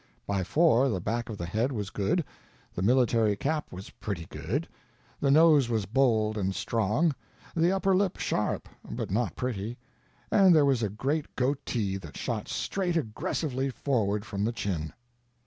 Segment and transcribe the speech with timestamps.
[0.25, 2.25] By four the back of the head was good,
[2.73, 4.67] the military cap was pretty good,
[5.19, 7.13] the nose was bold and strong,
[7.55, 9.77] the upper lip sharp, but not pretty,
[10.31, 14.91] and there was a great goatee that shot straight aggressively forward from the chin.